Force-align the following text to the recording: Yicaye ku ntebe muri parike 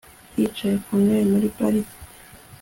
Yicaye 0.37 0.75
ku 0.83 0.91
ntebe 1.03 1.23
muri 1.31 1.47
parike 1.57 1.95